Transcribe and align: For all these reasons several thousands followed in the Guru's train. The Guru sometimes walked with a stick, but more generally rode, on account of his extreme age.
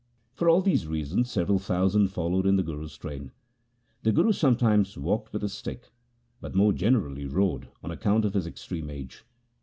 For 0.33 0.49
all 0.49 0.61
these 0.63 0.87
reasons 0.87 1.29
several 1.29 1.59
thousands 1.59 2.11
followed 2.11 2.47
in 2.47 2.55
the 2.55 2.63
Guru's 2.63 2.97
train. 2.97 3.31
The 4.01 4.11
Guru 4.11 4.31
sometimes 4.31 4.97
walked 4.97 5.31
with 5.31 5.43
a 5.43 5.47
stick, 5.47 5.91
but 6.39 6.55
more 6.55 6.73
generally 6.73 7.27
rode, 7.27 7.67
on 7.83 7.91
account 7.91 8.25
of 8.25 8.33
his 8.33 8.47
extreme 8.47 8.89
age. 8.89 9.23